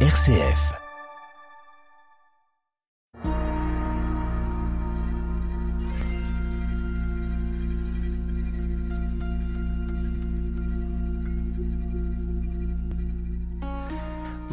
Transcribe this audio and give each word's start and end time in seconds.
RCF. 0.00 0.85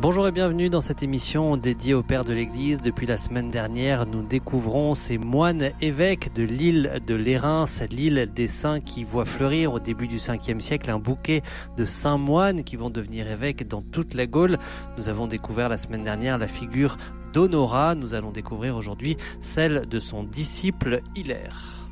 Bonjour 0.03 0.27
et 0.27 0.33
bienvenue 0.33 0.69
dans 0.69 0.81
cette 0.81 1.01
émission 1.01 1.55
dédiée 1.55 1.93
au 1.93 2.03
Père 2.03 2.25
de 2.25 2.33
l'Église. 2.33 2.81
Depuis 2.81 3.05
la 3.05 3.17
semaine 3.17 3.49
dernière, 3.49 4.05
nous 4.05 4.21
découvrons 4.21 4.95
ces 4.95 5.17
moines 5.17 5.71
évêques 5.79 6.33
de 6.33 6.43
l'île 6.43 7.01
de 7.07 7.15
Lérins, 7.15 7.63
l'île 7.89 8.29
des 8.35 8.49
saints 8.49 8.81
qui 8.81 9.05
voit 9.05 9.23
fleurir 9.23 9.71
au 9.71 9.79
début 9.79 10.09
du 10.09 10.17
5e 10.17 10.59
siècle 10.59 10.91
un 10.91 10.99
bouquet 10.99 11.41
de 11.77 11.85
saints 11.85 12.17
moines 12.17 12.65
qui 12.65 12.75
vont 12.75 12.89
devenir 12.89 13.31
évêques 13.31 13.65
dans 13.65 13.81
toute 13.81 14.13
la 14.13 14.25
Gaule. 14.25 14.57
Nous 14.97 15.07
avons 15.07 15.25
découvert 15.25 15.69
la 15.69 15.77
semaine 15.77 16.03
dernière 16.03 16.37
la 16.37 16.47
figure 16.47 16.97
d'Honora. 17.31 17.95
Nous 17.95 18.13
allons 18.13 18.31
découvrir 18.31 18.75
aujourd'hui 18.75 19.15
celle 19.39 19.87
de 19.87 19.99
son 19.99 20.25
disciple 20.25 20.99
Hilaire. 21.15 21.87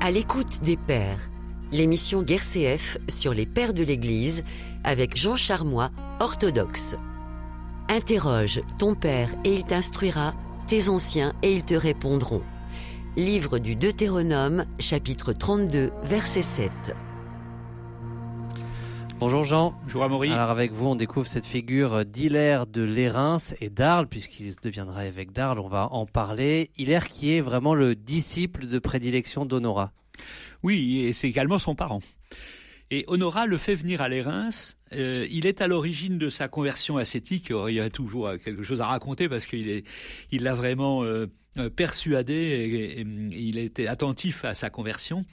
À 0.00 0.10
l'écoute 0.10 0.62
des 0.62 0.78
pères, 0.78 1.28
l'émission 1.72 2.22
Guerre 2.22 2.42
CF 2.42 2.98
sur 3.08 3.32
les 3.32 3.46
pères 3.46 3.72
de 3.72 3.82
l'Église 3.82 4.44
avec 4.84 5.16
Jean 5.16 5.36
Charmois, 5.36 5.90
orthodoxe. 6.20 6.96
Interroge 7.88 8.60
ton 8.78 8.94
père 8.94 9.30
et 9.44 9.54
il 9.54 9.64
t'instruira, 9.64 10.34
tes 10.66 10.88
anciens 10.88 11.32
et 11.42 11.54
ils 11.54 11.64
te 11.64 11.74
répondront. 11.74 12.42
Livre 13.16 13.58
du 13.58 13.74
Deutéronome, 13.74 14.64
chapitre 14.78 15.32
32, 15.32 15.90
verset 16.04 16.42
7. 16.42 16.70
Bonjour 19.18 19.44
Jean. 19.44 19.74
Bonjour 19.84 20.02
Amaury. 20.02 20.32
Alors 20.32 20.50
avec 20.50 20.72
vous, 20.72 20.88
on 20.88 20.94
découvre 20.94 21.26
cette 21.26 21.46
figure 21.46 22.04
d'Hilaire 22.04 22.66
de 22.66 22.82
Lérins 22.82 23.38
et 23.60 23.70
d'Arles, 23.70 24.08
puisqu'il 24.08 24.52
deviendra 24.62 25.06
évêque 25.06 25.32
d'Arles, 25.32 25.60
on 25.60 25.68
va 25.68 25.88
en 25.92 26.06
parler. 26.06 26.70
Hilaire 26.76 27.08
qui 27.08 27.36
est 27.36 27.40
vraiment 27.40 27.74
le 27.74 27.94
disciple 27.94 28.66
de 28.66 28.78
prédilection 28.78 29.46
d'Honora. 29.46 29.92
Oui, 30.62 31.00
et 31.00 31.12
c'est 31.12 31.28
également 31.28 31.58
son 31.58 31.74
parent. 31.74 32.00
Et 32.92 33.04
Honora 33.06 33.46
le 33.46 33.56
fait 33.56 33.74
venir 33.74 34.02
à 34.02 34.08
Lérins. 34.10 34.50
Euh, 34.92 35.26
il 35.30 35.46
est 35.46 35.62
à 35.62 35.66
l'origine 35.66 36.18
de 36.18 36.28
sa 36.28 36.48
conversion 36.48 36.98
ascétique. 36.98 37.50
il 37.50 37.74
y 37.74 37.80
a 37.80 37.88
toujours 37.88 38.32
quelque 38.44 38.62
chose 38.62 38.82
à 38.82 38.86
raconter 38.86 39.30
parce 39.30 39.46
qu'il 39.46 39.70
est, 39.70 39.84
il 40.30 40.42
l'a 40.42 40.52
vraiment 40.54 41.02
euh, 41.02 41.26
euh, 41.58 41.70
persuadé 41.70 42.34
et, 42.34 43.00
il 43.00 43.56
était 43.56 43.86
attentif 43.86 44.44
à 44.44 44.52
sa 44.52 44.68
conversion. 44.68 45.24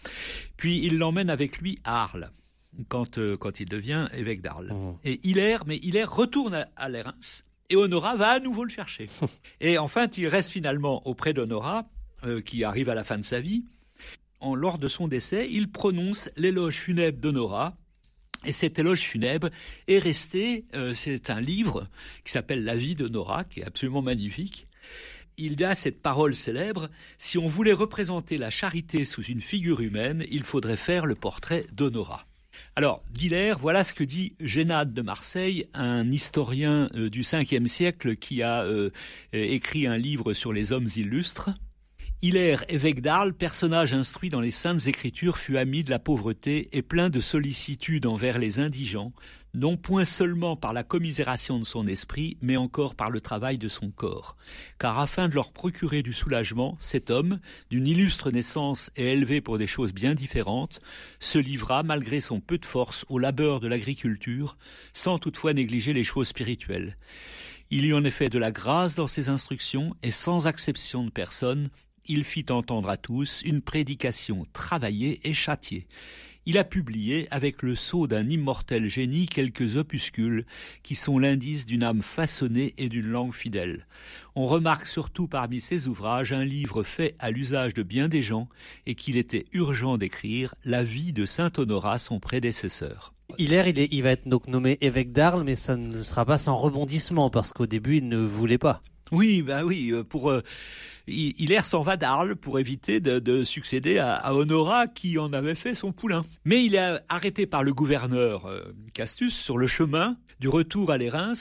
Puis 0.55 0.79
il 0.85 0.97
l'emmène 0.97 1.29
avec 1.29 1.57
lui 1.57 1.77
à 1.83 2.03
Arles 2.03 2.31
quand, 2.87 3.19
quand 3.35 3.59
il 3.59 3.67
devient 3.67 4.07
évêque 4.13 4.41
d'Arles. 4.41 4.71
Mmh. 4.71 4.97
Et 5.03 5.27
Hilaire, 5.27 5.63
mais 5.67 5.75
Hilaire 5.75 6.15
retourne 6.15 6.53
à, 6.53 6.69
à 6.77 6.87
Lérins 6.87 7.43
et 7.69 7.75
Honora 7.75 8.15
va 8.15 8.29
à 8.29 8.39
nouveau 8.39 8.63
le 8.63 8.69
chercher. 8.69 9.07
et 9.59 9.77
enfin, 9.77 10.07
il 10.15 10.29
reste 10.29 10.49
finalement 10.49 11.05
auprès 11.05 11.33
d'Honora, 11.33 11.89
qui 12.45 12.65
arrive 12.65 12.89
à 12.89 12.95
la 12.95 13.05
fin 13.05 13.17
de 13.17 13.23
sa 13.23 13.39
vie 13.39 13.63
lors 14.41 14.77
de 14.77 14.87
son 14.87 15.07
décès, 15.07 15.47
il 15.51 15.71
prononce 15.71 16.29
l'éloge 16.37 16.75
funèbre 16.75 17.19
d'Honora. 17.19 17.75
Et 18.45 18.51
cet 18.53 18.79
éloge 18.79 19.01
funèbre 19.01 19.49
est 19.87 19.97
resté, 19.97 20.65
euh, 20.73 20.93
c'est 20.93 21.29
un 21.29 21.41
livre 21.41 21.87
qui 22.23 22.31
s'appelle 22.31 22.63
La 22.63 22.75
vie 22.75 22.95
d'Honora, 22.95 23.43
qui 23.43 23.59
est 23.59 23.65
absolument 23.65 24.01
magnifique. 24.01 24.67
Il 25.37 25.59
y 25.59 25.65
a 25.65 25.75
cette 25.75 26.01
parole 26.01 26.35
célèbre, 26.35 26.89
si 27.17 27.37
on 27.37 27.47
voulait 27.47 27.73
représenter 27.73 28.37
la 28.37 28.49
charité 28.49 29.03
sous 29.03 29.23
une 29.23 29.41
figure 29.41 29.81
humaine, 29.81 30.25
il 30.31 30.43
faudrait 30.43 30.77
faire 30.77 31.05
le 31.05 31.15
portrait 31.15 31.65
d'Honora. 31.73 32.25
Alors, 32.75 33.03
d'Hilaire, 33.11 33.59
voilà 33.59 33.83
ce 33.83 33.93
que 33.93 34.03
dit 34.03 34.33
Génade 34.39 34.93
de 34.93 35.01
Marseille, 35.01 35.67
un 35.73 36.09
historien 36.09 36.89
euh, 36.95 37.09
du 37.09 37.21
5e 37.21 37.67
siècle 37.67 38.15
qui 38.15 38.41
a 38.41 38.63
euh, 38.63 38.91
écrit 39.33 39.85
un 39.85 39.97
livre 39.97 40.33
sur 40.33 40.53
les 40.53 40.71
hommes 40.71 40.87
illustres. 40.95 41.49
Hilaire, 42.21 42.65
évêque 42.67 42.99
d'Arles, 42.99 43.33
personnage 43.33 43.93
instruit 43.93 44.29
dans 44.29 44.41
les 44.41 44.51
saintes 44.51 44.87
écritures, 44.87 45.37
fut 45.37 45.57
ami 45.57 45.85
de 45.85 45.89
la 45.89 45.99
pauvreté 45.99 46.67
et 46.73 46.81
plein 46.81 47.09
de 47.09 47.21
sollicitude 47.21 48.05
envers 48.05 48.39
les 48.39 48.59
indigents, 48.59 49.13
non 49.53 49.77
point 49.77 50.03
seulement 50.03 50.57
par 50.57 50.73
la 50.73 50.83
commisération 50.83 51.59
de 51.59 51.63
son 51.63 51.87
esprit, 51.87 52.37
mais 52.41 52.57
encore 52.57 52.95
par 52.95 53.09
le 53.09 53.21
travail 53.21 53.57
de 53.57 53.69
son 53.69 53.89
corps. 53.89 54.35
Car 54.79 54.99
afin 54.99 55.29
de 55.29 55.35
leur 55.35 55.53
procurer 55.53 56.03
du 56.03 56.11
soulagement, 56.11 56.75
cet 56.81 57.09
homme, 57.09 57.39
d'une 57.69 57.87
illustre 57.87 58.31
naissance 58.31 58.91
et 58.97 59.13
élevé 59.13 59.39
pour 59.39 59.57
des 59.57 59.65
choses 59.65 59.93
bien 59.93 60.13
différentes, 60.13 60.81
se 61.21 61.39
livra, 61.39 61.83
malgré 61.83 62.19
son 62.19 62.41
peu 62.41 62.57
de 62.57 62.65
force, 62.65 63.05
au 63.07 63.17
labeur 63.17 63.61
de 63.61 63.69
l'agriculture, 63.69 64.57
sans 64.91 65.19
toutefois 65.19 65.53
négliger 65.53 65.93
les 65.93 66.03
choses 66.03 66.27
spirituelles. 66.27 66.97
Il 67.71 67.85
y 67.85 67.93
en 67.93 68.03
effet 68.03 68.27
de 68.27 68.39
la 68.39 68.51
grâce 68.51 68.95
dans 68.95 69.07
ses 69.07 69.29
instructions, 69.29 69.95
et 70.03 70.11
sans 70.11 70.47
acception 70.47 71.05
de 71.05 71.11
personne, 71.11 71.69
il 72.09 72.25
fit 72.25 72.45
entendre 72.49 72.89
à 72.89 72.97
tous 72.97 73.41
une 73.45 73.61
prédication 73.61 74.45
travaillée 74.51 75.21
et 75.23 75.33
châtiée. 75.33 75.87
Il 76.45 76.57
a 76.57 76.63
publié, 76.63 77.27
avec 77.29 77.61
le 77.61 77.75
sceau 77.75 78.07
d'un 78.07 78.27
immortel 78.27 78.89
génie, 78.89 79.27
quelques 79.27 79.77
opuscules 79.77 80.45
qui 80.81 80.95
sont 80.95 81.19
l'indice 81.19 81.67
d'une 81.67 81.83
âme 81.83 82.01
façonnée 82.01 82.73
et 82.79 82.89
d'une 82.89 83.05
langue 83.05 83.35
fidèle. 83.35 83.85
On 84.35 84.47
remarque 84.47 84.87
surtout 84.87 85.27
parmi 85.27 85.61
ses 85.61 85.87
ouvrages 85.87 86.33
un 86.33 86.43
livre 86.43 86.81
fait 86.81 87.15
à 87.19 87.29
l'usage 87.29 87.75
de 87.75 87.83
bien 87.83 88.07
des 88.07 88.23
gens 88.23 88.49
et 88.87 88.95
qu'il 88.95 89.15
était 89.15 89.45
urgent 89.53 89.97
d'écrire, 89.97 90.55
La 90.65 90.81
vie 90.81 91.13
de 91.13 91.25
saint 91.25 91.51
Honorat, 91.55 91.99
son 91.99 92.19
prédécesseur. 92.19 93.13
Hilaire, 93.37 93.67
il, 93.67 94.01
va 94.01 94.09
être 94.09 94.25
nommé 94.47 94.79
évêque 94.81 95.11
d'Arles, 95.11 95.43
mais 95.43 95.55
ça 95.55 95.77
ne 95.77 96.01
sera 96.01 96.25
pas 96.25 96.39
sans 96.39 96.57
rebondissement, 96.57 97.29
parce 97.29 97.53
qu'au 97.53 97.67
début, 97.67 97.97
il 97.97 98.09
ne 98.09 98.17
voulait 98.17 98.57
pas. 98.57 98.81
Oui, 99.11 99.41
bah 99.41 99.63
oui, 99.63 99.91
euh, 99.91 100.03
pour 100.03 100.29
euh, 100.29 100.43
Hilaire 101.07 101.65
s'en 101.65 101.81
va 101.81 101.97
d'Arles 101.97 102.35
pour 102.35 102.59
éviter 102.59 102.99
de, 102.99 103.43
succéder 103.43 103.97
à, 103.97 104.33
Honora 104.33 104.87
qui 104.87 105.17
en 105.17 105.33
avait 105.33 105.55
fait 105.55 105.73
son 105.73 105.91
poulain. 105.91 106.23
Mais 106.45 106.63
il 106.63 106.75
est 106.75 106.99
arrêté 107.09 107.47
par 107.47 107.63
le 107.63 107.73
gouverneur 107.73 108.45
euh, 108.45 108.61
Castus 108.93 109.35
sur 109.35 109.57
le 109.57 109.67
chemin 109.67 110.17
du 110.39 110.47
retour 110.47 110.91
à 110.91 110.97
l'Érins 110.97 111.33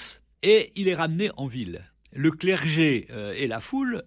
et 0.43 0.73
il 0.77 0.89
est 0.89 0.95
ramené 0.95 1.31
en 1.37 1.47
ville. 1.47 1.85
Le 2.13 2.31
clergé 2.31 3.07
et 3.37 3.47
la 3.47 3.61
foule, 3.61 4.03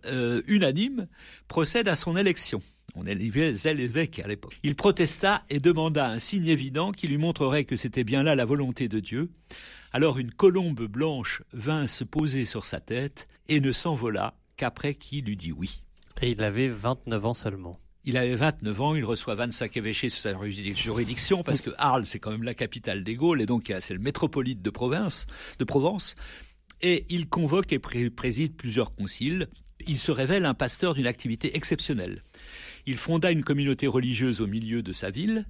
unanime, 0.47 1.07
procèdent 1.47 1.87
à 1.87 1.95
son 1.95 2.17
élection. 2.17 2.61
On 2.95 3.05
élevait 3.05 3.53
l'évêque 3.73 4.19
à 4.19 4.27
l'époque. 4.27 4.57
Il 4.63 4.75
protesta 4.75 5.43
et 5.49 5.59
demanda 5.59 6.07
un 6.07 6.17
signe 6.17 6.47
évident 6.47 6.91
qui 6.91 7.07
lui 7.07 7.17
montrerait 7.17 7.63
que 7.63 7.75
c'était 7.75 8.03
bien 8.03 8.23
là 8.23 8.33
la 8.33 8.43
volonté 8.43 8.87
de 8.87 8.99
Dieu. 8.99 9.29
Alors 9.93 10.17
une 10.17 10.31
colombe 10.31 10.85
blanche 10.85 11.43
vint 11.53 11.85
se 11.85 12.03
poser 12.03 12.45
sur 12.45 12.65
sa 12.65 12.79
tête 12.79 13.27
et 13.51 13.59
ne 13.59 13.73
s'envola 13.73 14.33
qu'après 14.55 14.95
qu'il 14.95 15.27
eut 15.27 15.35
dit 15.35 15.51
oui. 15.51 15.83
Et 16.21 16.31
il 16.31 16.41
avait 16.41 16.69
29 16.69 17.25
ans 17.25 17.33
seulement. 17.33 17.79
Il 18.05 18.15
avait 18.15 18.35
29 18.35 18.81
ans, 18.81 18.95
il 18.95 19.03
reçoit 19.03 19.35
25 19.35 19.75
évêchés 19.75 20.07
sous 20.07 20.21
sa 20.21 20.33
juridiction 20.73 21.43
parce 21.43 21.59
que 21.59 21.69
Arles, 21.77 22.05
c'est 22.05 22.17
quand 22.17 22.31
même 22.31 22.43
la 22.43 22.53
capitale 22.53 23.03
des 23.03 23.15
Gaules 23.15 23.41
et 23.41 23.45
donc 23.45 23.71
c'est 23.81 23.93
le 23.93 23.99
métropolite 23.99 24.61
de 24.61 24.69
province, 24.69 25.27
de 25.59 25.65
Provence. 25.65 26.15
Et 26.81 27.05
il 27.09 27.27
convoque 27.27 27.73
et 27.73 27.79
préside 27.79 28.55
plusieurs 28.55 28.95
conciles. 28.95 29.49
Il 29.85 29.99
se 29.99 30.13
révèle 30.13 30.45
un 30.45 30.53
pasteur 30.53 30.93
d'une 30.93 31.05
activité 31.05 31.57
exceptionnelle. 31.57 32.21
Il 32.85 32.97
fonda 32.97 33.31
une 33.31 33.43
communauté 33.43 33.85
religieuse 33.85 34.39
au 34.39 34.47
milieu 34.47 34.81
de 34.81 34.93
sa 34.93 35.11
ville 35.11 35.45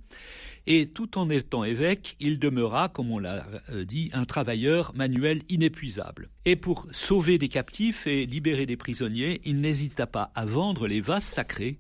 et 0.68 0.88
tout 0.88 1.18
en 1.18 1.30
étant 1.30 1.64
évêque, 1.64 2.16
il 2.20 2.40
demeura, 2.40 2.90
comme 2.90 3.12
on 3.12 3.20
l'a 3.20 3.48
euh, 3.72 3.84
dit, 3.84 4.10
un 4.14 4.26
travailleur 4.26 4.94
manuel 4.96 5.42
inépuisable. 5.50 6.30
Et 6.46 6.56
pour 6.56 6.88
sauver 6.92 7.38
des 7.38 7.50
captifs 7.50 8.08
et 8.08 8.26
libérer 8.26 8.66
des 8.66 8.78
prisonniers, 8.78 9.42
il 9.46 9.62
n'hésita 9.62 10.08
pas 10.08 10.32
à 10.36 10.46
vendre 10.46 10.88
les 10.88 11.02
vases 11.02 11.24
sacrés, 11.24 11.80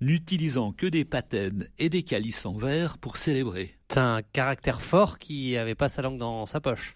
n'utilisant 0.00 0.72
que 0.72 0.86
des 0.86 1.04
patènes 1.04 1.68
et 1.78 1.88
des 1.88 2.02
calices 2.02 2.44
en 2.46 2.56
verre 2.56 2.98
pour 2.98 3.16
célébrer. 3.16 3.76
C'est 3.88 3.98
un 3.98 4.22
caractère 4.22 4.80
fort 4.80 5.18
qui 5.18 5.54
avait 5.58 5.74
pas 5.74 5.90
sa 5.90 6.00
langue 6.00 6.16
dans 6.16 6.46
sa 6.46 6.60
poche. 6.60 6.94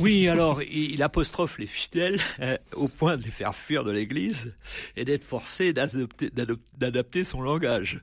Oui, 0.00 0.26
alors 0.28 0.60
il 0.62 1.00
apostrophe 1.02 1.58
les 1.58 1.68
fidèles 1.68 2.18
euh, 2.40 2.58
au 2.74 2.88
point 2.88 3.16
de 3.16 3.22
les 3.22 3.30
faire 3.30 3.54
fuir 3.54 3.84
de 3.84 3.92
l'Église 3.92 4.54
et 4.96 5.04
d'être 5.04 5.22
forcé 5.22 5.72
d'adapter 5.72 7.22
son 7.22 7.42
langage. 7.42 8.02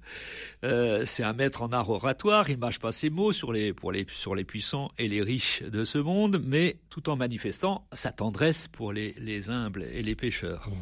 Euh, 0.64 1.06
c'est 1.06 1.24
un 1.24 1.34
maître 1.34 1.62
en 1.62 1.74
art 1.74 1.90
oratoire, 1.90 2.50
il 2.50 2.58
pas 2.78 2.92
ses 2.92 3.10
mots 3.10 3.32
sur 3.32 3.52
les, 3.52 3.74
pour 3.74 3.92
les, 3.92 4.06
sur 4.10 4.36
les 4.36 4.44
puissants 4.44 4.92
et 4.98 5.08
les 5.08 5.22
riches 5.22 5.64
de 5.64 5.86
ce 5.86 5.98
monde, 5.98 6.42
mais 6.46 6.78
tout 6.90 7.10
en 7.10 7.16
manifestant 7.16 7.88
sa 7.94 8.12
tendresse 8.12 8.68
pour 8.68 8.94
les, 8.94 9.16
les 9.18 9.50
humbles 9.50 9.84
et 9.92 10.04
les 10.04 10.16
pécheurs. 10.16 10.70
Mmh. 10.70 10.74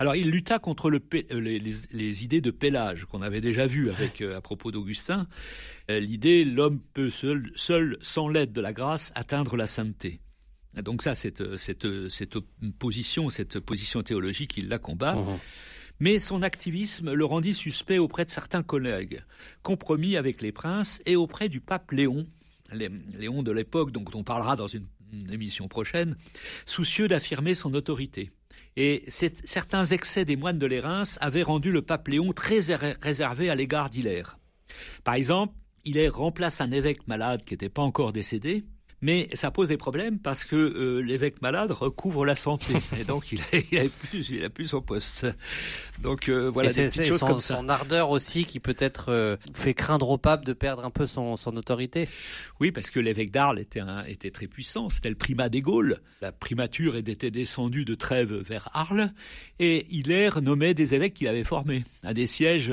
Alors 0.00 0.16
il 0.16 0.30
lutta 0.30 0.58
contre 0.58 0.90
le, 0.90 1.00
euh, 1.14 1.40
les, 1.40 1.58
les, 1.58 2.24
idées 2.24 2.40
de 2.40 2.50
pélage 2.50 3.06
qu'on 3.06 3.22
avait 3.22 3.40
déjà 3.40 3.66
vues 3.66 3.90
avec, 3.90 4.20
à 4.20 4.40
propos 4.42 4.70
d'Augustin. 4.70 5.26
L'idée, 5.88 6.44
l'homme 6.44 6.80
peut 6.94 7.10
seul, 7.10 7.52
seul 7.54 7.98
sans 8.00 8.28
l'aide 8.28 8.52
de 8.52 8.60
la 8.60 8.72
grâce, 8.72 9.12
atteindre 9.14 9.56
la 9.56 9.66
sainteté. 9.66 10.20
Donc 10.74 11.02
ça, 11.02 11.14
cette, 11.14 11.56
cette, 11.56 12.08
cette 12.08 12.38
position, 12.78 13.30
cette 13.30 13.60
position 13.60 14.02
théologique, 14.02 14.56
il 14.56 14.68
la 14.68 14.78
combat. 14.78 15.14
Mmh. 15.14 15.38
Mais 16.00 16.18
son 16.18 16.42
activisme 16.42 17.12
le 17.12 17.24
rendit 17.24 17.54
suspect 17.54 17.98
auprès 17.98 18.24
de 18.24 18.30
certains 18.30 18.62
collègues, 18.62 19.22
compromis 19.62 20.16
avec 20.16 20.42
les 20.42 20.52
princes 20.52 21.00
et 21.06 21.16
auprès 21.16 21.48
du 21.48 21.60
pape 21.60 21.92
Léon, 21.92 22.26
Léon 22.72 23.42
de 23.42 23.52
l'époque, 23.52 23.92
dont 23.92 24.04
on 24.14 24.24
parlera 24.24 24.56
dans 24.56 24.66
une, 24.66 24.86
émission 25.30 25.68
prochaine, 25.68 26.16
soucieux 26.66 27.06
d'affirmer 27.06 27.54
son 27.54 27.72
autorité. 27.74 28.32
Et 28.76 29.04
certains 29.08 29.84
excès 29.84 30.24
des 30.24 30.34
moines 30.34 30.58
de 30.58 30.66
Lérins 30.66 31.04
avaient 31.20 31.44
rendu 31.44 31.70
le 31.70 31.82
pape 31.82 32.08
Léon 32.08 32.32
très 32.32 32.58
réservé 33.00 33.48
à 33.48 33.54
l'égard 33.54 33.90
d'Hilaire. 33.90 34.38
Par 35.04 35.14
exemple, 35.14 35.54
Hilaire 35.84 36.16
remplace 36.16 36.60
un 36.60 36.72
évêque 36.72 37.06
malade 37.06 37.44
qui 37.44 37.54
n'était 37.54 37.68
pas 37.68 37.82
encore 37.82 38.12
décédé, 38.12 38.64
mais 39.04 39.28
ça 39.34 39.50
pose 39.50 39.68
des 39.68 39.76
problèmes 39.76 40.18
parce 40.18 40.46
que 40.46 40.56
euh, 40.56 41.00
l'évêque 41.00 41.42
malade 41.42 41.70
recouvre 41.72 42.24
la 42.24 42.34
santé 42.34 42.72
et 42.98 43.04
donc 43.04 43.32
il 43.32 43.42
a, 43.42 43.84
plus, 44.08 44.30
il 44.30 44.42
a 44.42 44.48
plus 44.48 44.68
son 44.68 44.80
poste. 44.80 45.26
Donc 46.00 46.30
euh, 46.30 46.48
voilà 46.48 46.72
des 46.72 46.86
petites 46.86 47.04
choses 47.04 47.18
son, 47.18 47.26
comme 47.26 47.40
ça. 47.40 47.58
Son 47.58 47.68
ardeur 47.68 48.08
aussi 48.08 48.46
qui 48.46 48.60
peut-être 48.60 49.10
euh, 49.10 49.36
fait 49.52 49.74
craindre 49.74 50.08
au 50.08 50.16
pape 50.16 50.46
de 50.46 50.54
perdre 50.54 50.86
un 50.86 50.90
peu 50.90 51.04
son, 51.04 51.36
son 51.36 51.54
autorité. 51.58 52.08
Oui, 52.60 52.72
parce 52.72 52.88
que 52.88 52.98
l'évêque 52.98 53.30
d'Arles 53.30 53.58
était, 53.58 53.82
était 54.06 54.30
très 54.30 54.46
puissant. 54.46 54.88
C'était 54.88 55.10
le 55.10 55.16
primat 55.16 55.50
des 55.50 55.60
Gaules. 55.60 56.00
La 56.22 56.32
primature 56.32 56.96
était 56.96 57.30
descendue 57.30 57.84
de 57.84 57.94
Trèves 57.94 58.32
vers 58.32 58.70
Arles 58.72 59.12
et 59.58 59.86
Hilaire 59.90 60.40
nommait 60.40 60.72
des 60.72 60.94
évêques 60.94 61.12
qu'il 61.12 61.28
avait 61.28 61.44
formés 61.44 61.84
à 62.04 62.14
des 62.14 62.26
sièges 62.26 62.72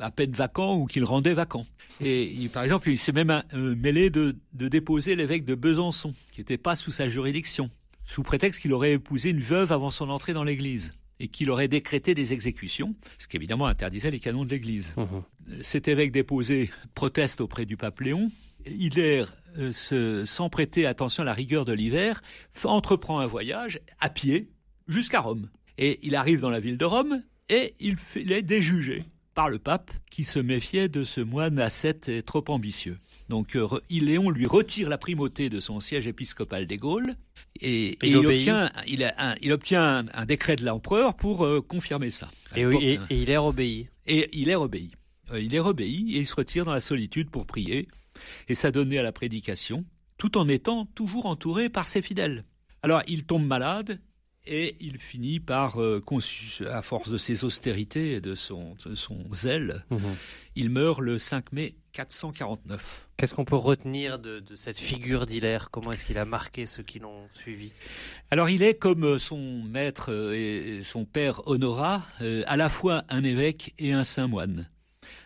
à 0.00 0.10
peine 0.10 0.32
vacants 0.32 0.76
ou 0.78 0.86
qu'il 0.86 1.04
rendait 1.04 1.34
vacants. 1.34 1.66
Et 2.00 2.48
par 2.52 2.64
exemple, 2.64 2.88
il 2.88 2.96
s'est 2.98 3.12
même 3.12 3.42
mêlé 3.52 4.08
de, 4.08 4.34
de 4.54 4.68
déposer 4.68 5.14
l'évêque 5.14 5.41
de 5.42 5.54
Besançon, 5.54 6.14
qui 6.32 6.40
n'était 6.40 6.58
pas 6.58 6.76
sous 6.76 6.90
sa 6.90 7.08
juridiction, 7.08 7.70
sous 8.04 8.22
prétexte 8.22 8.60
qu'il 8.60 8.72
aurait 8.72 8.92
épousé 8.92 9.30
une 9.30 9.40
veuve 9.40 9.72
avant 9.72 9.90
son 9.90 10.10
entrée 10.10 10.32
dans 10.32 10.44
l'Église 10.44 10.94
et 11.20 11.28
qu'il 11.28 11.50
aurait 11.50 11.68
décrété 11.68 12.14
des 12.14 12.32
exécutions, 12.32 12.94
ce 13.18 13.28
qui 13.28 13.36
évidemment 13.36 13.66
interdisait 13.66 14.10
les 14.10 14.18
canons 14.18 14.44
de 14.44 14.50
l'Église. 14.50 14.94
Mmh. 14.96 15.62
Cet 15.62 15.86
évêque 15.86 16.10
déposé 16.10 16.70
proteste 16.94 17.40
auprès 17.40 17.64
du 17.64 17.76
pape 17.76 18.00
Léon. 18.00 18.28
Hilaire, 18.66 19.32
euh, 19.58 20.24
sans 20.24 20.48
prêter 20.48 20.86
attention 20.86 21.22
à 21.22 21.26
la 21.26 21.32
rigueur 21.32 21.64
de 21.64 21.72
l'hiver, 21.72 22.22
entreprend 22.64 23.20
un 23.20 23.26
voyage 23.26 23.80
à 24.00 24.08
pied 24.08 24.48
jusqu'à 24.88 25.20
Rome. 25.20 25.48
Et 25.78 26.00
il 26.02 26.16
arrive 26.16 26.40
dans 26.40 26.50
la 26.50 26.60
ville 26.60 26.76
de 26.76 26.84
Rome 26.84 27.22
et 27.48 27.74
il, 27.80 27.96
il 28.16 28.32
est 28.32 28.42
déjugé 28.42 29.04
par 29.34 29.48
le 29.48 29.58
pape 29.58 29.90
qui 30.10 30.24
se 30.24 30.38
méfiait 30.38 30.88
de 30.88 31.04
ce 31.04 31.20
moine 31.20 31.58
ascète 31.58 32.08
et 32.08 32.22
trop 32.22 32.44
ambitieux. 32.48 32.98
Donc 33.32 33.56
euh, 33.56 33.66
Léon 33.88 34.28
lui 34.28 34.46
retire 34.46 34.90
la 34.90 34.98
primauté 34.98 35.48
de 35.48 35.58
son 35.58 35.80
siège 35.80 36.06
épiscopal 36.06 36.66
des 36.66 36.76
Gaules 36.76 37.14
et, 37.62 37.96
il, 38.02 38.14
obtient, 38.18 38.70
il, 38.86 39.02
un, 39.04 39.36
il, 39.40 39.52
obtient, 39.52 40.04
un, 40.12 40.26
décret 40.26 40.54
de 40.54 40.66
l'empereur 40.66 41.14
pour 41.14 41.46
euh, 41.46 41.62
confirmer 41.62 42.10
ça. 42.10 42.28
Et, 42.54 42.60
et, 42.60 43.00
il 43.08 43.30
est 43.30 43.38
obéi. 43.38 43.88
Et 44.06 44.28
il 44.38 44.50
est 44.50 44.54
obéi. 44.54 44.92
Euh, 45.32 45.40
il 45.40 45.54
est 45.54 45.60
obéi 45.60 46.14
et 46.14 46.18
il 46.18 46.26
se 46.26 46.34
retire 46.34 46.66
dans 46.66 46.74
la 46.74 46.80
solitude 46.80 47.30
pour 47.30 47.46
prier 47.46 47.88
et 48.48 48.54
s'adonner 48.54 48.98
à 48.98 49.02
la 49.02 49.12
prédication, 49.12 49.86
tout 50.18 50.36
en 50.36 50.46
étant 50.46 50.84
toujours 50.84 51.24
entouré 51.24 51.70
par 51.70 51.88
ses 51.88 52.02
fidèles. 52.02 52.44
Alors 52.82 53.02
il 53.06 53.24
tombe 53.24 53.46
malade 53.46 53.98
et 54.46 54.76
il 54.80 54.98
finit 54.98 55.40
par, 55.40 55.80
euh, 55.80 56.02
à 56.68 56.82
force 56.82 57.10
de 57.10 57.18
ses 57.18 57.44
austérités 57.44 58.12
et 58.12 58.20
de 58.20 58.34
son, 58.34 58.74
son 58.94 59.18
zèle, 59.32 59.84
mhm. 59.90 60.16
il 60.56 60.70
meurt 60.70 61.00
le 61.00 61.18
5 61.18 61.52
mai 61.52 61.76
449. 61.92 63.08
Qu'est-ce 63.16 63.34
qu'on 63.34 63.44
peut 63.44 63.54
retenir 63.54 64.18
de, 64.18 64.42
cette 64.54 64.78
figure 64.78 65.26
d'Hilaire? 65.26 65.70
Comment 65.70 65.92
est-ce 65.92 66.04
qu'il 66.04 66.18
a 66.18 66.24
marqué 66.24 66.66
ceux 66.66 66.82
qui 66.82 66.98
l'ont 66.98 67.28
suivi? 67.34 67.72
Alors 68.30 68.48
il 68.48 68.62
est 68.62 68.74
comme 68.74 69.18
son 69.18 69.62
maître 69.62 70.10
euh, 70.10 70.32
et 70.34 70.82
son 70.82 71.04
père 71.04 71.46
Honora, 71.46 72.04
euh, 72.20 72.42
à 72.46 72.56
la 72.56 72.68
fois 72.68 73.04
un 73.08 73.22
évêque 73.22 73.74
et 73.78 73.92
un 73.92 74.04
saint 74.04 74.26
moine. 74.26 74.68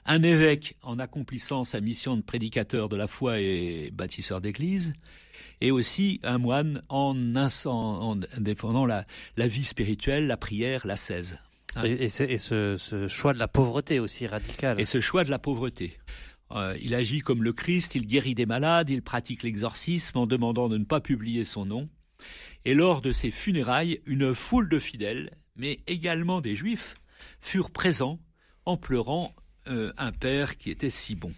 Un 0.09 0.23
évêque 0.23 0.77
en 0.83 1.01
accomplissant 1.01 1.65
sa 1.65 1.81
mission 1.81 2.17
de 2.17 2.23
prédicateur 2.23 2.89
de 2.89 2.97
la 2.97 3.09
foi 3.09 3.41
et 3.41 3.91
bâtisseur 3.93 4.41
d'église, 4.41 4.95
et 5.61 5.73
aussi 5.73 6.21
un 6.23 6.39
moine 6.39 6.83
en, 6.89 7.15
défendant 8.39 8.87
la, 8.87 9.05
vie 9.37 9.65
spirituelle, 9.65 10.29
la 10.29 10.37
prière, 10.37 10.87
la 10.87 10.95
cèse. 10.97 11.41
Et, 11.85 12.09
ce, 12.09 13.07
choix 13.09 13.35
de 13.35 13.39
la 13.39 13.49
pauvreté 13.49 13.99
aussi 13.99 14.29
radical. 14.29 14.81
Et 14.81 14.85
ce 14.85 15.01
choix 15.01 15.25
de 15.25 15.31
la 15.31 15.41
pauvreté. 15.41 15.99
Euh, 16.53 16.79
il 16.81 16.95
agit 16.95 17.19
comme 17.19 17.43
le 17.43 17.53
Christ, 17.53 17.97
il 17.97 18.07
guérit 18.07 18.37
des 18.37 18.47
malades, 18.47 18.89
il 18.89 19.03
pratique 19.03 19.43
l'exorcisme 19.43 20.19
en 20.19 20.27
demandant 20.27 20.69
de 20.69 20.79
ne 20.79 20.85
pas 20.85 21.01
publier 21.01 21.43
son 21.43 21.67
nom. 21.67 21.89
Et 22.65 22.75
lors 22.75 23.01
de 23.01 23.11
ses 23.11 23.33
funérailles, 23.33 24.01
une 24.07 24.35
foule 24.35 24.69
de 24.69 24.79
fidèles, 24.79 25.37
mais 25.57 25.81
également 25.89 26.41
des 26.41 26.55
juifs, 26.55 26.95
furent 27.41 27.71
présents 27.71 28.21
en 28.65 28.77
pleurant 28.77 29.35
euh, 29.69 29.93
un 29.99 30.13
père 30.13 30.57
qui 30.57 30.71
était 30.71 30.91
si 30.91 31.15
bon. 31.15 31.33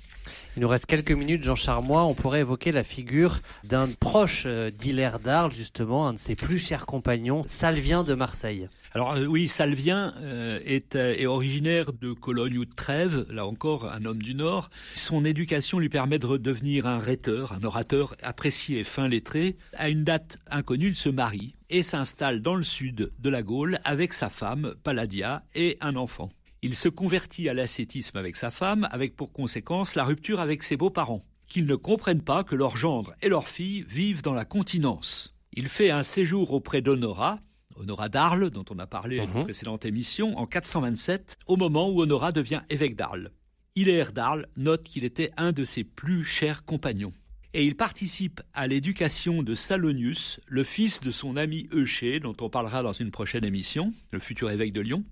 Il 0.56 0.62
nous 0.62 0.68
reste 0.68 0.86
quelques 0.86 1.12
minutes, 1.12 1.44
Jean 1.44 1.54
Charmois. 1.54 2.04
On 2.04 2.14
pourrait 2.14 2.40
évoquer 2.40 2.72
la 2.72 2.84
figure 2.84 3.38
d'un 3.64 3.88
proche 3.88 4.44
euh, 4.46 4.70
d'Hilaire 4.70 5.18
d'Arles, 5.18 5.52
justement, 5.52 6.06
un 6.06 6.12
de 6.12 6.18
ses 6.18 6.36
plus 6.36 6.58
chers 6.58 6.86
compagnons, 6.86 7.42
Salvien 7.46 8.04
de 8.04 8.14
Marseille. 8.14 8.68
Alors 8.94 9.12
euh, 9.12 9.26
oui, 9.26 9.48
Salvien 9.48 10.14
est, 10.64 10.94
est, 10.94 11.26
originaire 11.26 11.92
de 11.92 12.12
Cologne 12.12 12.58
ou 12.58 12.64
de 12.64 12.74
Trèves, 12.74 13.26
là 13.30 13.46
encore 13.46 13.92
un 13.92 14.04
homme 14.04 14.22
du 14.22 14.34
Nord. 14.34 14.70
Son 14.94 15.24
éducation 15.24 15.78
lui 15.78 15.88
permet 15.88 16.18
de 16.18 16.36
devenir 16.36 16.86
un 16.86 16.98
rhéteur, 16.98 17.52
un 17.52 17.64
orateur 17.64 18.16
apprécié 18.22 18.80
et 18.80 18.84
fin 18.84 19.08
lettré. 19.08 19.56
À 19.74 19.88
une 19.88 20.04
date 20.04 20.38
inconnue, 20.50 20.88
il 20.88 20.94
se 20.94 21.08
marie 21.08 21.54
et 21.70 21.82
s'installe 21.82 22.40
dans 22.40 22.54
le 22.54 22.64
sud 22.64 23.12
de 23.18 23.28
la 23.28 23.42
Gaule 23.42 23.78
avec 23.84 24.14
sa 24.14 24.30
femme, 24.30 24.74
Palladia, 24.82 25.42
et 25.54 25.76
un 25.80 25.96
enfant. 25.96 26.30
Il 26.60 26.74
se 26.74 26.88
convertit 26.88 27.48
à 27.48 27.54
l'ascétisme 27.54 28.18
avec 28.18 28.34
sa 28.34 28.50
femme, 28.50 28.88
avec 28.90 29.14
pour 29.14 29.32
conséquence 29.32 29.94
la 29.94 30.04
rupture 30.04 30.40
avec 30.40 30.64
ses 30.64 30.76
beaux-parents, 30.76 31.24
qu'ils 31.46 31.66
ne 31.66 31.76
comprennent 31.76 32.22
pas 32.22 32.42
que 32.42 32.56
leur 32.56 32.76
gendre 32.76 33.14
et 33.22 33.28
leur 33.28 33.46
fille 33.46 33.84
vivent 33.88 34.22
dans 34.22 34.34
la 34.34 34.44
continence. 34.44 35.36
Il 35.52 35.68
fait 35.68 35.90
un 35.90 36.02
séjour 36.02 36.52
auprès 36.52 36.82
d'Honora, 36.82 37.38
Honora 37.76 38.08
d'Arles, 38.08 38.50
dont 38.50 38.64
on 38.70 38.78
a 38.80 38.86
parlé 38.86 39.20
à 39.20 39.24
une 39.24 39.32
mhm. 39.32 39.44
précédente 39.44 39.84
émission, 39.84 40.36
en 40.36 40.46
427, 40.46 41.38
au 41.46 41.56
moment 41.56 41.90
où 41.90 42.00
Honora 42.02 42.32
devient 42.32 42.62
évêque 42.70 42.96
d'Arles. 42.96 43.30
Hilaire 43.76 44.12
d'Arles 44.12 44.48
note 44.56 44.82
qu'il 44.82 45.04
était 45.04 45.30
un 45.36 45.52
de 45.52 45.62
ses 45.62 45.84
plus 45.84 46.24
chers 46.24 46.64
compagnons. 46.64 47.12
Et 47.54 47.64
il 47.64 47.76
participe 47.76 48.40
à 48.52 48.66
l'éducation 48.66 49.44
de 49.44 49.54
Salonius, 49.54 50.40
le 50.48 50.64
fils 50.64 51.00
de 51.00 51.12
son 51.12 51.36
ami 51.36 51.68
Euché, 51.72 52.18
dont 52.18 52.36
on 52.40 52.50
parlera 52.50 52.82
dans 52.82 52.92
une 52.92 53.12
prochaine 53.12 53.44
émission, 53.44 53.92
le 54.10 54.18
futur 54.18 54.50
évêque 54.50 54.72
de 54.72 54.80
Lyon, 54.80 55.04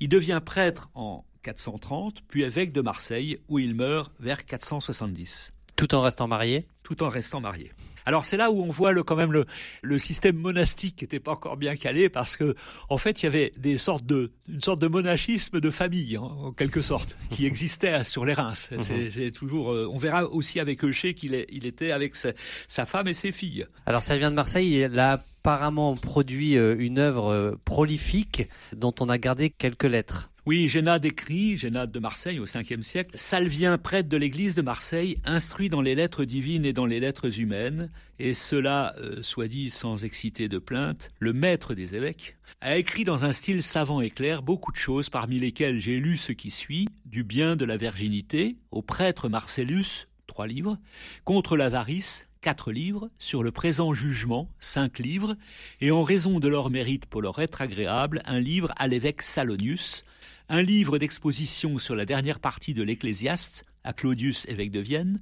il 0.00 0.08
devient 0.08 0.40
prêtre 0.44 0.90
en 0.94 1.24
430, 1.42 2.22
puis 2.28 2.42
évêque 2.42 2.72
de 2.72 2.80
Marseille, 2.80 3.38
où 3.48 3.58
il 3.58 3.74
meurt 3.74 4.12
vers 4.20 4.44
470. 4.44 5.52
Tout 5.76 5.94
en 5.94 6.02
restant 6.02 6.28
marié 6.28 6.66
Tout 6.82 7.02
en 7.02 7.08
restant 7.08 7.40
marié. 7.40 7.72
Alors 8.04 8.24
c'est 8.24 8.36
là 8.36 8.50
où 8.50 8.62
on 8.62 8.70
voit 8.70 8.92
le, 8.92 9.02
quand 9.02 9.16
même 9.16 9.32
le, 9.32 9.46
le 9.82 9.98
système 9.98 10.36
monastique 10.36 10.96
qui 10.96 11.04
n'était 11.04 11.20
pas 11.20 11.32
encore 11.32 11.56
bien 11.56 11.76
calé 11.76 12.08
parce 12.08 12.36
que 12.36 12.56
en 12.88 12.98
fait 12.98 13.22
il 13.22 13.26
y 13.26 13.28
avait 13.28 13.52
des 13.56 13.78
sortes 13.78 14.04
de 14.04 14.32
une 14.48 14.60
sorte 14.60 14.80
de 14.80 14.88
monachisme 14.88 15.60
de 15.60 15.70
famille 15.70 16.16
hein, 16.16 16.22
en 16.22 16.52
quelque 16.52 16.82
sorte 16.82 17.16
qui 17.30 17.46
existait 17.46 18.02
sur 18.04 18.24
les 18.24 18.32
Reims. 18.32 18.70
Mhm. 18.72 19.10
C'est 19.10 19.30
toujours 19.30 19.72
euh, 19.72 19.88
on 19.90 19.98
verra 19.98 20.24
aussi 20.24 20.58
avec 20.58 20.84
Eucher 20.84 21.14
qu'il 21.14 21.46
il 21.48 21.64
était 21.64 21.92
avec 21.92 22.16
sa, 22.16 22.32
sa, 22.66 22.86
femme 22.86 23.08
et 23.08 23.14
ses 23.14 23.32
filles. 23.32 23.66
Alors 23.86 24.02
ça 24.02 24.16
vient 24.16 24.30
de 24.30 24.36
Marseille, 24.36 24.82
il 24.82 24.98
a 24.98 25.22
apparemment 25.42 25.94
produit 25.94 26.56
euh, 26.56 26.76
une 26.78 27.00
œuvre 27.00 27.32
euh, 27.32 27.60
prolifique 27.64 28.48
dont 28.76 28.94
on 29.00 29.08
a 29.08 29.18
gardé 29.18 29.50
quelques 29.50 29.82
lettres. 29.82 30.30
Oui, 30.46 30.68
Génade 30.68 31.04
écrit, 31.04 31.56
Génade 31.56 31.90
de 31.90 31.98
Marseille 31.98 32.38
au 32.38 32.46
5e 32.46 32.82
siècle, 32.82 33.10
Salvien, 33.16 33.76
prêtre 33.76 34.08
de 34.08 34.16
l'église 34.16 34.54
de 34.54 34.62
Marseille, 34.62 35.18
instruit 35.24 35.68
dans 35.68 35.80
les 35.80 35.96
lettres 35.96 36.24
divines 36.24 36.64
et 36.64 36.72
dans 36.72 36.86
les 36.86 37.00
lettres 37.00 37.40
humaines, 37.40 37.90
et 38.20 38.34
cela, 38.34 38.94
euh, 38.98 39.20
soit 39.22 39.48
dit 39.48 39.70
sans 39.70 40.04
exciter 40.04 40.48
de 40.48 40.60
plainte, 40.60 41.10
le 41.18 41.32
maître 41.32 41.74
des 41.74 41.96
évêques, 41.96 42.36
a 42.60 42.76
écrit 42.76 43.02
dans 43.02 43.24
un 43.24 43.32
style 43.32 43.64
savant 43.64 44.00
et 44.00 44.10
clair 44.10 44.42
beaucoup 44.42 44.70
de 44.70 44.76
choses, 44.76 45.10
parmi 45.10 45.40
lesquelles 45.40 45.80
j'ai 45.80 45.98
lu 45.98 46.18
ce 46.18 46.30
qui 46.30 46.52
suit, 46.52 46.86
du 47.04 47.24
bien 47.24 47.56
de 47.56 47.64
la 47.64 47.76
virginité, 47.76 48.58
au 48.70 48.82
prêtre 48.82 49.28
Marcellus, 49.28 50.06
trois 50.28 50.46
livres, 50.46 50.78
contre 51.24 51.56
l'avarice, 51.56 52.28
quatre 52.42 52.72
livres, 52.72 53.08
sur 53.18 53.42
le 53.42 53.52
présent 53.52 53.94
jugement, 53.94 54.50
cinq 54.58 54.98
livres, 54.98 55.36
et 55.80 55.90
en 55.92 56.02
raison 56.02 56.40
de 56.40 56.48
leur 56.48 56.68
mérite 56.68 57.06
pour 57.06 57.22
leur 57.22 57.38
être 57.38 57.62
agréable, 57.62 58.20
un 58.26 58.40
livre 58.40 58.72
à 58.76 58.88
l'évêque 58.88 59.22
Salonius, 59.22 60.04
un 60.48 60.60
livre 60.60 60.98
d'exposition 60.98 61.78
sur 61.78 61.94
la 61.94 62.04
dernière 62.04 62.40
partie 62.40 62.74
de 62.74 62.82
l'Ecclésiaste, 62.82 63.64
à 63.84 63.92
Claudius, 63.92 64.44
évêque 64.48 64.72
de 64.72 64.80
Vienne, 64.80 65.20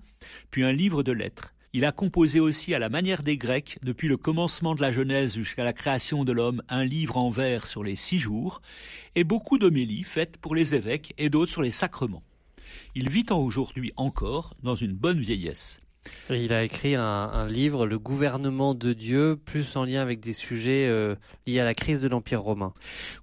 puis 0.50 0.64
un 0.64 0.72
livre 0.72 1.02
de 1.02 1.12
lettres. 1.12 1.54
Il 1.72 1.84
a 1.84 1.92
composé 1.92 2.40
aussi 2.40 2.74
à 2.74 2.80
la 2.80 2.88
manière 2.88 3.22
des 3.22 3.36
Grecs, 3.36 3.78
depuis 3.82 4.08
le 4.08 4.16
commencement 4.16 4.74
de 4.74 4.80
la 4.80 4.90
Genèse 4.90 5.34
jusqu'à 5.34 5.62
la 5.62 5.74
création 5.74 6.24
de 6.24 6.32
l'homme, 6.32 6.62
un 6.68 6.84
livre 6.84 7.18
en 7.18 7.30
vers 7.30 7.66
sur 7.66 7.84
les 7.84 7.96
six 7.96 8.18
jours, 8.18 8.62
et 9.14 9.24
beaucoup 9.24 9.58
d'homélies 9.58 10.04
faites 10.04 10.38
pour 10.38 10.54
les 10.54 10.74
évêques 10.74 11.14
et 11.18 11.28
d'autres 11.28 11.52
sur 11.52 11.62
les 11.62 11.70
sacrements. 11.70 12.24
Il 12.94 13.10
vit 13.10 13.26
aujourd'hui 13.28 13.92
encore 13.96 14.54
dans 14.62 14.74
une 14.74 14.94
bonne 14.94 15.20
vieillesse. 15.20 15.80
Il 16.30 16.52
a 16.52 16.62
écrit 16.62 16.94
un, 16.94 17.46
livre, 17.48 17.86
Le 17.86 17.98
gouvernement 17.98 18.74
de 18.74 18.92
Dieu, 18.92 19.36
plus 19.36 19.76
en 19.76 19.84
lien 19.84 20.00
avec 20.00 20.20
des 20.20 20.32
sujets 20.32 20.86
euh, 20.88 21.16
liés 21.46 21.60
à 21.60 21.64
la 21.64 21.74
crise 21.74 22.00
de 22.00 22.08
l'Empire 22.08 22.40
romain. 22.40 22.72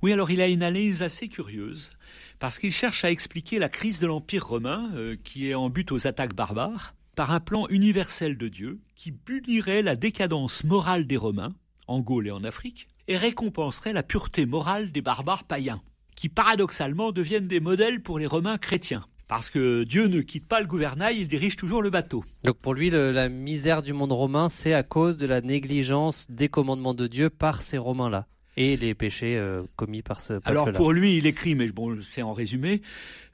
Oui, 0.01 0.11
alors 0.11 0.29
il 0.29 0.41
a 0.41 0.47
une 0.47 0.63
analyse 0.63 1.01
assez 1.01 1.27
curieuse, 1.29 1.91
parce 2.39 2.59
qu'il 2.59 2.73
cherche 2.73 3.03
à 3.03 3.11
expliquer 3.11 3.59
la 3.59 3.69
crise 3.69 3.99
de 3.99 4.07
l'Empire 4.07 4.45
romain, 4.45 4.91
euh, 4.95 5.15
qui 5.23 5.49
est 5.49 5.55
en 5.55 5.69
but 5.69 5.91
aux 5.91 6.05
attaques 6.05 6.35
barbares, 6.35 6.93
par 7.15 7.31
un 7.31 7.39
plan 7.39 7.67
universel 7.69 8.37
de 8.37 8.47
Dieu 8.47 8.79
qui 8.95 9.11
punirait 9.11 9.81
la 9.81 9.95
décadence 9.95 10.63
morale 10.63 11.07
des 11.07 11.17
Romains, 11.17 11.55
en 11.87 11.99
Gaule 11.99 12.27
et 12.27 12.31
en 12.31 12.43
Afrique, 12.43 12.87
et 13.07 13.17
récompenserait 13.17 13.93
la 13.93 14.03
pureté 14.03 14.45
morale 14.45 14.91
des 14.91 15.01
barbares 15.01 15.45
païens, 15.45 15.81
qui 16.15 16.29
paradoxalement 16.29 17.11
deviennent 17.11 17.47
des 17.47 17.59
modèles 17.59 18.03
pour 18.03 18.19
les 18.19 18.27
Romains 18.27 18.57
chrétiens. 18.57 19.07
Parce 19.27 19.49
que 19.49 19.83
Dieu 19.83 20.07
ne 20.07 20.21
quitte 20.21 20.47
pas 20.47 20.61
le 20.61 20.67
gouvernail, 20.67 21.19
il 21.19 21.27
dirige 21.27 21.57
toujours 21.57 21.81
le 21.81 21.89
bateau. 21.89 22.23
Donc 22.43 22.57
pour 22.57 22.73
lui, 22.73 22.89
le, 22.89 23.11
la 23.11 23.27
misère 23.27 23.81
du 23.81 23.93
monde 23.93 24.13
romain, 24.13 24.47
c'est 24.47 24.73
à 24.73 24.83
cause 24.83 25.17
de 25.17 25.27
la 25.27 25.41
négligence 25.41 26.31
des 26.31 26.47
commandements 26.47 26.93
de 26.93 27.07
Dieu 27.07 27.29
par 27.29 27.61
ces 27.61 27.77
Romains-là 27.77 28.27
et 28.57 28.75
les 28.75 28.95
péchés 28.95 29.37
euh, 29.37 29.63
commis 29.75 30.01
par 30.01 30.19
ce 30.19 30.33
peuple-là. 30.33 30.61
Alors 30.61 30.71
pour 30.71 30.91
lui, 30.91 31.17
il 31.17 31.27
écrit, 31.27 31.55
mais 31.55 31.67
bon, 31.67 31.99
c'est 32.01 32.23
en 32.23 32.33
résumé, 32.33 32.81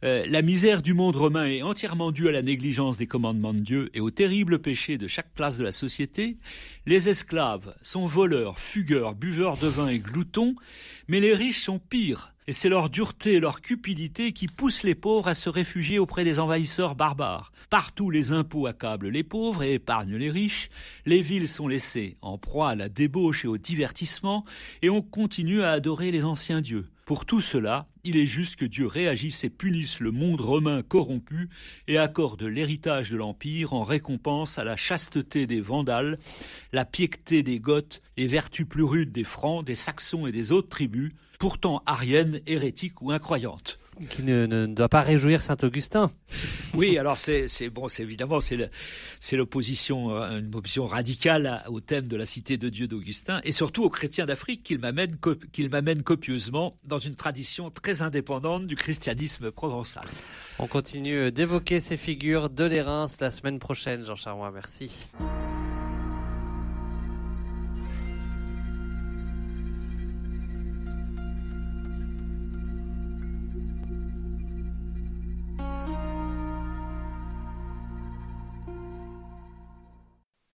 euh, 0.04 0.26
la 0.28 0.42
misère 0.42 0.82
du 0.82 0.94
monde 0.94 1.16
romain 1.16 1.46
est 1.46 1.62
entièrement 1.62 2.12
due 2.12 2.28
à 2.28 2.32
la 2.32 2.42
négligence 2.42 2.98
des 2.98 3.08
commandements 3.08 3.54
de 3.54 3.60
Dieu 3.60 3.90
et 3.94 4.02
aux 4.02 4.12
terribles 4.12 4.60
péchés 4.60 4.98
de 4.98 5.08
chaque 5.08 5.34
classe 5.34 5.58
de 5.58 5.64
la 5.64 5.72
société. 5.72 6.38
Les 6.86 7.08
esclaves 7.08 7.74
sont 7.82 8.06
voleurs, 8.06 8.60
fugueurs, 8.60 9.16
buveurs 9.16 9.58
de 9.58 9.68
vin 9.68 9.88
et 9.88 10.00
gloutons, 10.00 10.56
mais 11.08 11.22
les 11.22 11.34
riches 11.34 11.62
sont 11.62 11.80
pires. 11.80 12.33
Et 12.48 12.54
c'est 12.54 12.70
leur 12.70 12.90
dureté 12.90 13.34
et 13.36 13.40
leur 13.40 13.62
cupidité 13.62 14.34
qui 14.34 14.48
poussent 14.48 14.84
les 14.84 14.96
pauvres 14.96 15.30
à 15.30 15.34
se 15.34 15.50
réfugier 15.50 15.98
auprès 15.98 16.26
des 16.26 16.40
envahisseurs 16.40 16.96
barbares. 16.96 17.54
Partout 17.70 18.10
les 18.10 18.32
impôts 18.34 18.68
accablent 18.68 19.08
les 19.08 19.24
pauvres 19.24 19.64
et 19.64 19.76
épargnent 19.76 20.18
les 20.18 20.30
riches, 20.30 20.70
les 21.06 21.22
villes 21.22 21.48
sont 21.48 21.68
laissées 21.68 22.18
en 22.22 22.38
proie 22.38 22.72
à 22.72 22.76
la 22.76 22.90
débauche 22.90 23.46
et 23.46 23.48
au 23.48 23.58
divertissement, 23.58 24.44
et 24.82 24.90
on 24.90 25.02
continue 25.02 25.64
à 25.64 25.72
adorer 25.72 26.12
les 26.12 26.26
anciens 26.26 26.62
dieux. 26.62 26.88
Pour 27.06 27.26
tout 27.26 27.42
cela, 27.42 27.88
il 28.06 28.16
est 28.16 28.26
juste 28.26 28.56
que 28.56 28.64
Dieu 28.64 28.88
réagisse 28.88 29.44
et 29.44 29.50
punisse 29.50 30.00
le 30.00 30.12
monde 30.12 30.40
romain 30.40 30.82
corrompu 30.84 31.50
et 31.90 31.98
accorde 31.98 32.44
l'héritage 32.44 33.12
de 33.12 33.18
l'Empire 33.18 33.74
en 33.74 33.84
récompense 33.84 34.58
à 34.58 34.64
la 34.64 34.78
chasteté 34.78 35.46
des 35.46 35.60
Vandales, 35.60 36.18
la 36.72 36.86
piété 36.86 37.44
des 37.44 37.60
Goths, 37.60 38.02
les 38.16 38.28
vertus 38.28 38.66
plus 38.66 38.84
rudes 38.84 39.12
des 39.12 39.26
Francs, 39.26 39.66
des 39.66 39.76
Saxons 39.76 40.28
et 40.28 40.32
des 40.32 40.54
autres 40.54 40.70
tribus, 40.70 41.12
pourtant 41.40 41.84
arienne, 41.86 42.40
hérétique 42.48 43.02
ou 43.02 43.12
incroyante. 43.12 43.80
Qui 44.10 44.24
ne, 44.24 44.46
ne 44.46 44.66
doit 44.68 44.90
pas 44.90 45.02
réjouir 45.02 45.42
saint 45.42 45.58
Augustin. 45.62 46.12
Oui, 46.74 46.98
alors 46.98 47.18
c'est 47.18 47.48
bon, 47.70 47.88
c'est 47.88 48.04
évidemment 48.04 48.40
c'est 48.40 49.36
l'opposition, 49.36 50.16
euh, 50.16 50.40
une 50.40 50.56
opposition 50.56 50.86
radicale 50.88 51.64
au 51.68 51.80
thème 51.80 52.08
de 52.08 52.18
la 52.18 52.26
cité 52.26 52.58
de 52.58 52.70
Dieu 52.70 52.88
d'Augustin 52.88 53.42
et 53.44 53.52
surtout 53.52 53.84
aux 53.84 53.90
chrétiens 53.90 54.26
d'Afrique 54.26 54.64
qu'il 54.64 54.80
m'amène 54.80 55.18
qu'il 55.52 55.70
m'amène 55.70 56.02
copieusement 56.02 56.74
dans 56.84 57.00
une 57.00 57.16
tradition 57.16 57.70
très 57.70 58.02
indépendante 58.02 58.66
du 58.66 58.76
christianisme 58.76 59.52
provençal. 59.52 60.04
On 60.60 60.68
continue 60.68 61.32
d'évoquer 61.32 61.80
ces 61.80 61.98
figures 61.98 62.50
de 62.50 62.64
l'Érins 62.64 63.06
la 63.20 63.32
semaine 63.32 63.60
prochaine, 63.60 64.04
Jean 64.04 64.16
Charmois. 64.16 64.52
Merci. 64.52 65.10